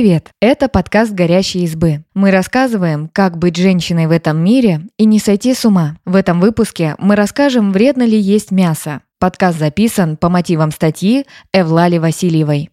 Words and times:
Привет! 0.00 0.30
Это 0.40 0.68
подкаст 0.70 1.12
«Горящие 1.12 1.64
избы». 1.64 2.04
Мы 2.14 2.30
рассказываем, 2.30 3.10
как 3.12 3.36
быть 3.36 3.56
женщиной 3.56 4.06
в 4.06 4.12
этом 4.12 4.42
мире 4.42 4.86
и 4.96 5.04
не 5.04 5.18
сойти 5.18 5.52
с 5.52 5.66
ума. 5.66 5.98
В 6.06 6.16
этом 6.16 6.40
выпуске 6.40 6.94
мы 6.98 7.16
расскажем, 7.16 7.70
вредно 7.70 8.04
ли 8.04 8.18
есть 8.18 8.50
мясо. 8.50 9.02
Подкаст 9.18 9.58
записан 9.58 10.16
по 10.16 10.30
мотивам 10.30 10.70
статьи 10.70 11.26
Эвлали 11.52 11.98
Васильевой. 11.98 12.70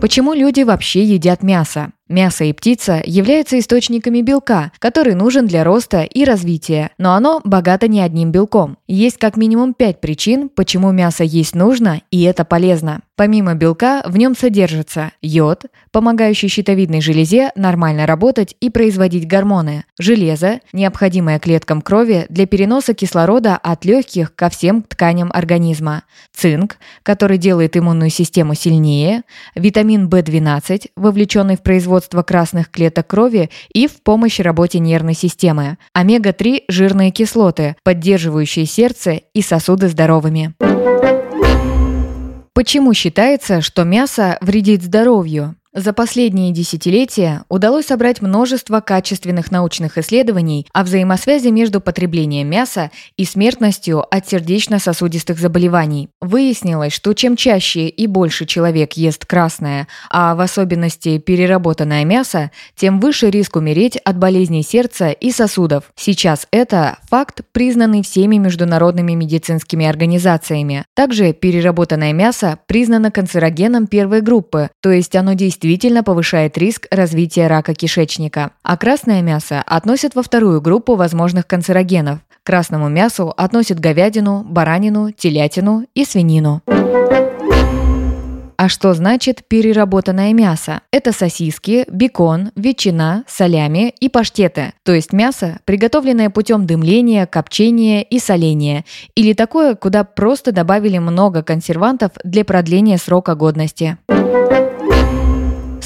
Почему 0.00 0.32
люди 0.32 0.62
вообще 0.62 1.04
едят 1.04 1.42
мясо? 1.42 1.90
Мясо 2.12 2.44
и 2.44 2.52
птица 2.52 3.00
являются 3.02 3.58
источниками 3.58 4.20
белка, 4.20 4.70
который 4.80 5.14
нужен 5.14 5.46
для 5.46 5.64
роста 5.64 6.02
и 6.02 6.26
развития, 6.26 6.90
но 6.98 7.14
оно 7.14 7.40
богато 7.42 7.88
не 7.88 8.02
одним 8.02 8.30
белком. 8.30 8.76
Есть 8.86 9.16
как 9.16 9.38
минимум 9.38 9.72
пять 9.72 9.98
причин, 10.02 10.50
почему 10.50 10.92
мясо 10.92 11.24
есть 11.24 11.54
нужно 11.54 12.02
и 12.10 12.20
это 12.24 12.44
полезно. 12.44 13.00
Помимо 13.16 13.54
белка 13.54 14.02
в 14.04 14.18
нем 14.18 14.36
содержится 14.36 15.12
йод, 15.22 15.66
помогающий 15.90 16.48
щитовидной 16.48 17.00
железе 17.00 17.50
нормально 17.54 18.04
работать 18.04 18.56
и 18.60 18.68
производить 18.68 19.26
гормоны, 19.26 19.84
железо, 19.98 20.60
необходимое 20.74 21.38
клеткам 21.38 21.80
крови 21.80 22.26
для 22.28 22.46
переноса 22.46 22.92
кислорода 22.92 23.56
от 23.56 23.86
легких 23.86 24.34
ко 24.34 24.50
всем 24.50 24.82
тканям 24.82 25.30
организма, 25.32 26.02
цинк, 26.34 26.76
который 27.02 27.38
делает 27.38 27.76
иммунную 27.76 28.10
систему 28.10 28.54
сильнее, 28.54 29.22
витамин 29.54 30.08
В12, 30.08 30.90
вовлеченный 30.96 31.56
в 31.56 31.62
производство 31.62 32.01
производства 32.02 32.22
красных 32.22 32.70
клеток 32.70 33.06
крови 33.06 33.50
и 33.72 33.86
в 33.86 34.02
помощь 34.02 34.40
работе 34.40 34.78
нервной 34.78 35.14
системы. 35.14 35.78
Омега-3– 35.94 36.64
жирные 36.68 37.10
кислоты, 37.10 37.76
поддерживающие 37.84 38.66
сердце 38.66 39.20
и 39.34 39.42
сосуды 39.42 39.88
здоровыми. 39.88 40.54
Почему 42.54 42.94
считается, 42.94 43.60
что 43.60 43.84
мясо 43.84 44.38
вредит 44.40 44.82
здоровью? 44.82 45.56
За 45.74 45.94
последние 45.94 46.52
десятилетия 46.52 47.44
удалось 47.48 47.86
собрать 47.86 48.20
множество 48.20 48.80
качественных 48.80 49.50
научных 49.50 49.96
исследований 49.96 50.66
о 50.74 50.84
взаимосвязи 50.84 51.48
между 51.48 51.80
потреблением 51.80 52.50
мяса 52.50 52.90
и 53.16 53.24
смертностью 53.24 54.04
от 54.14 54.28
сердечно-сосудистых 54.28 55.38
заболеваний. 55.38 56.10
Выяснилось, 56.20 56.92
что 56.92 57.14
чем 57.14 57.36
чаще 57.36 57.88
и 57.88 58.06
больше 58.06 58.44
человек 58.44 58.92
ест 58.98 59.24
красное, 59.24 59.88
а 60.10 60.34
в 60.34 60.40
особенности 60.40 61.16
переработанное 61.16 62.04
мясо, 62.04 62.50
тем 62.76 63.00
выше 63.00 63.30
риск 63.30 63.56
умереть 63.56 63.96
от 63.96 64.18
болезней 64.18 64.62
сердца 64.62 65.08
и 65.08 65.30
сосудов. 65.30 65.84
Сейчас 65.96 66.48
это 66.50 66.98
факт, 67.08 67.40
признанный 67.52 68.02
всеми 68.02 68.36
международными 68.36 69.12
медицинскими 69.12 69.86
организациями. 69.86 70.84
Также 70.94 71.32
переработанное 71.32 72.12
мясо 72.12 72.58
признано 72.66 73.10
канцерогеном 73.10 73.86
первой 73.86 74.20
группы, 74.20 74.68
то 74.82 74.90
есть 74.90 75.16
оно 75.16 75.32
действует 75.32 75.61
действительно 75.62 76.02
повышает 76.02 76.58
риск 76.58 76.88
развития 76.90 77.46
рака 77.46 77.72
кишечника. 77.72 78.50
А 78.64 78.76
красное 78.76 79.22
мясо 79.22 79.62
относят 79.64 80.16
во 80.16 80.22
вторую 80.22 80.60
группу 80.60 80.96
возможных 80.96 81.46
канцерогенов. 81.46 82.18
К 82.42 82.46
красному 82.46 82.88
мясу 82.88 83.32
относят 83.36 83.78
говядину, 83.78 84.42
баранину, 84.44 85.12
телятину 85.12 85.86
и 85.94 86.04
свинину. 86.04 86.62
А 88.56 88.68
что 88.68 88.92
значит 88.94 89.44
переработанное 89.46 90.32
мясо? 90.32 90.80
Это 90.90 91.12
сосиски, 91.12 91.84
бекон, 91.88 92.50
ветчина, 92.56 93.24
солями 93.28 93.94
и 94.00 94.08
паштеты, 94.08 94.72
то 94.84 94.92
есть 94.92 95.12
мясо, 95.12 95.58
приготовленное 95.64 96.30
путем 96.30 96.66
дымления, 96.66 97.26
копчения 97.26 98.02
и 98.02 98.18
соления, 98.18 98.84
или 99.16 99.32
такое, 99.32 99.74
куда 99.74 100.04
просто 100.04 100.52
добавили 100.52 100.98
много 100.98 101.42
консервантов 101.42 102.12
для 102.24 102.44
продления 102.44 102.98
срока 102.98 103.34
годности. 103.34 103.96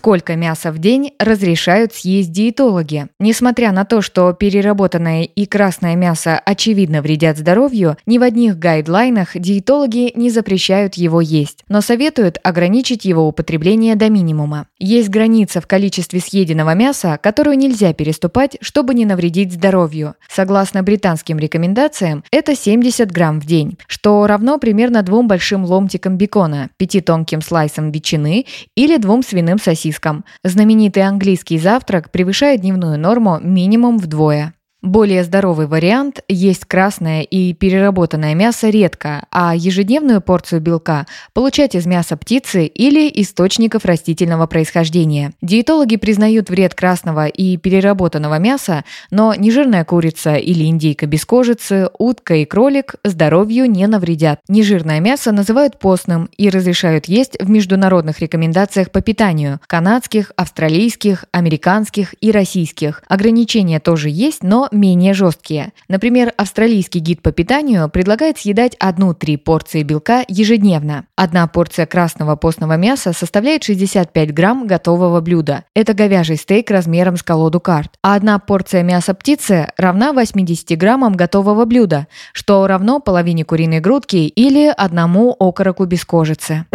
Сколько 0.00 0.34
мяса 0.34 0.72
в 0.72 0.78
день 0.78 1.12
разрешают 1.18 1.92
съесть 1.92 2.32
диетологи? 2.32 3.08
Несмотря 3.18 3.70
на 3.70 3.84
то, 3.84 4.00
что 4.00 4.32
переработанное 4.32 5.24
и 5.24 5.44
красное 5.44 5.94
мясо 5.94 6.38
очевидно 6.38 7.02
вредят 7.02 7.36
здоровью, 7.36 7.98
ни 8.06 8.16
в 8.16 8.22
одних 8.22 8.58
гайдлайнах 8.58 9.38
диетологи 9.38 10.12
не 10.14 10.30
запрещают 10.30 10.94
его 10.94 11.20
есть, 11.20 11.64
но 11.68 11.82
советуют 11.82 12.38
ограничить 12.42 13.04
его 13.04 13.28
употребление 13.28 13.94
до 13.94 14.08
минимума. 14.08 14.68
Есть 14.78 15.10
граница 15.10 15.60
в 15.60 15.66
количестве 15.66 16.20
съеденного 16.20 16.74
мяса, 16.74 17.18
которую 17.22 17.58
нельзя 17.58 17.92
переступать, 17.92 18.56
чтобы 18.62 18.94
не 18.94 19.04
навредить 19.04 19.52
здоровью. 19.52 20.14
Согласно 20.30 20.82
британским 20.82 21.38
рекомендациям, 21.38 22.24
это 22.32 22.56
70 22.56 23.12
грамм 23.12 23.38
в 23.38 23.44
день, 23.44 23.76
что 23.86 24.26
равно 24.26 24.56
примерно 24.56 25.02
двум 25.02 25.28
большим 25.28 25.66
ломтикам 25.66 26.16
бекона, 26.16 26.70
пяти 26.78 27.02
тонким 27.02 27.42
слайсам 27.42 27.92
ветчины 27.92 28.46
или 28.74 28.96
двум 28.96 29.22
свиным 29.22 29.58
сосискам 29.58 29.89
сосискам. 29.90 30.24
Знаменитый 30.44 31.02
английский 31.02 31.58
завтрак 31.58 32.10
превышает 32.10 32.60
дневную 32.60 32.98
норму 32.98 33.38
минимум 33.40 33.98
вдвое. 33.98 34.54
Более 34.82 35.24
здоровый 35.24 35.66
вариант– 35.66 36.20
есть 36.28 36.64
красное 36.64 37.20
и 37.20 37.52
переработанное 37.52 38.34
мясо 38.34 38.70
редко, 38.70 39.26
а 39.30 39.54
ежедневную 39.54 40.22
порцию 40.22 40.62
белка 40.62 41.06
получать 41.34 41.74
из 41.74 41.84
мяса 41.84 42.16
птицы 42.16 42.64
или 42.64 43.10
источников 43.20 43.84
растительного 43.84 44.46
происхождения. 44.46 45.34
Диетологи 45.42 45.96
признают 45.96 46.48
вред 46.48 46.74
красного 46.74 47.26
и 47.26 47.58
переработанного 47.58 48.38
мяса, 48.38 48.84
но 49.10 49.34
нежирная 49.34 49.84
курица 49.84 50.36
или 50.36 50.64
индейка 50.64 51.06
без 51.06 51.26
кожицы, 51.26 51.90
утка 51.98 52.36
и 52.36 52.46
кролик 52.46 52.94
здоровью 53.04 53.70
не 53.70 53.86
навредят. 53.86 54.40
Нежирное 54.48 55.00
мясо 55.00 55.30
называют 55.30 55.78
постным 55.78 56.30
и 56.38 56.48
разрешают 56.48 57.04
есть 57.04 57.36
в 57.38 57.50
международных 57.50 58.20
рекомендациях 58.20 58.90
по 58.90 59.02
питанию– 59.02 59.60
канадских, 59.66 60.32
австралийских, 60.36 61.26
американских 61.32 62.14
и 62.22 62.32
российских. 62.32 63.02
Ограничения 63.08 63.78
тоже 63.78 64.08
есть, 64.08 64.42
но 64.42 64.69
менее 64.72 65.14
жесткие. 65.14 65.72
Например, 65.88 66.32
австралийский 66.36 67.00
гид 67.00 67.22
по 67.22 67.32
питанию 67.32 67.88
предлагает 67.88 68.38
съедать 68.38 68.76
1-3 68.80 69.38
порции 69.38 69.82
белка 69.82 70.24
ежедневно. 70.28 71.06
Одна 71.16 71.46
порция 71.46 71.86
красного 71.86 72.36
постного 72.36 72.76
мяса 72.76 73.12
составляет 73.12 73.64
65 73.64 74.32
грамм 74.32 74.66
готового 74.66 75.20
блюда. 75.20 75.64
Это 75.74 75.94
говяжий 75.94 76.36
стейк 76.36 76.70
размером 76.70 77.16
с 77.16 77.22
колоду 77.22 77.60
карт. 77.60 77.92
А 78.02 78.14
одна 78.14 78.38
порция 78.38 78.82
мяса 78.82 79.14
птицы 79.14 79.68
равна 79.76 80.12
80 80.12 80.78
граммам 80.78 81.14
готового 81.14 81.64
блюда, 81.64 82.06
что 82.32 82.66
равно 82.66 83.00
половине 83.00 83.44
куриной 83.44 83.80
грудки 83.80 84.16
или 84.16 84.72
одному 84.76 85.34
окороку 85.38 85.84
без 85.84 86.04
кожицы. 86.04 86.66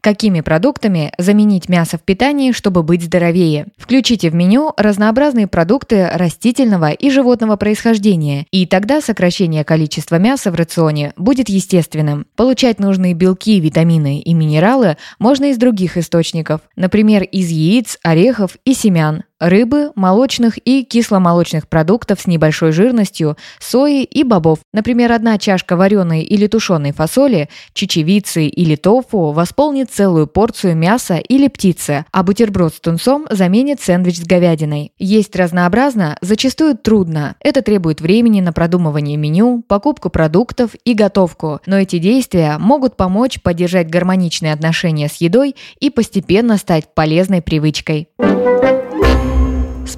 Какими 0.00 0.40
продуктами 0.40 1.12
заменить 1.18 1.68
мясо 1.68 1.98
в 1.98 2.02
питании, 2.02 2.52
чтобы 2.52 2.82
быть 2.82 3.02
здоровее? 3.02 3.66
Включите 3.76 4.30
в 4.30 4.34
меню 4.34 4.72
разнообразные 4.78 5.46
продукты 5.46 6.08
растительного 6.08 6.90
и 6.90 7.10
животного 7.10 7.56
происхождения, 7.56 8.46
и 8.50 8.66
тогда 8.66 9.02
сокращение 9.02 9.62
количества 9.62 10.16
мяса 10.16 10.50
в 10.50 10.54
рационе 10.54 11.12
будет 11.16 11.50
естественным. 11.50 12.26
Получать 12.34 12.78
нужные 12.78 13.12
белки, 13.12 13.60
витамины 13.60 14.20
и 14.20 14.32
минералы 14.32 14.96
можно 15.18 15.50
из 15.50 15.58
других 15.58 15.98
источников, 15.98 16.62
например, 16.76 17.22
из 17.22 17.48
яиц, 17.50 17.98
орехов 18.02 18.56
и 18.64 18.72
семян, 18.72 19.24
рыбы, 19.40 19.90
молочных 19.96 20.58
и 20.64 20.84
кисломолочных 20.84 21.66
продуктов 21.66 22.20
с 22.20 22.26
небольшой 22.26 22.72
жирностью, 22.72 23.36
сои 23.58 24.04
и 24.04 24.22
бобов. 24.22 24.60
Например, 24.72 25.10
одна 25.12 25.38
чашка 25.38 25.76
вареной 25.76 26.22
или 26.22 26.46
тушеной 26.46 26.92
фасоли, 26.92 27.48
чечевицы 27.72 28.46
или 28.46 28.76
тофу 28.76 29.32
восполнит 29.32 29.90
целую 29.90 30.26
порцию 30.26 30.76
мяса 30.76 31.16
или 31.16 31.48
птицы, 31.48 32.04
а 32.12 32.22
бутерброд 32.22 32.74
с 32.74 32.80
тунцом 32.80 33.26
заменит 33.30 33.80
сэндвич 33.80 34.18
с 34.18 34.24
говядиной. 34.24 34.92
Есть 34.98 35.34
разнообразно 35.34 36.18
зачастую 36.20 36.76
трудно. 36.76 37.36
Это 37.40 37.62
требует 37.62 38.00
времени 38.00 38.40
на 38.40 38.52
продумывание 38.52 39.16
меню, 39.16 39.64
покупку 39.66 40.10
продуктов 40.10 40.72
и 40.84 40.94
готовку, 40.94 41.60
но 41.66 41.78
эти 41.78 41.98
действия 41.98 42.58
могут 42.58 42.96
помочь 42.96 43.40
поддержать 43.40 43.88
гармоничные 43.88 44.52
отношения 44.52 45.08
с 45.08 45.16
едой 45.16 45.56
и 45.80 45.88
постепенно 45.88 46.58
стать 46.58 46.94
полезной 46.94 47.40
привычкой. 47.40 48.08